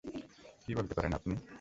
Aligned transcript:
কী 0.61 0.71
বলতে 0.75 0.93
পারেন 0.93 1.11
আপনি? 1.13 1.33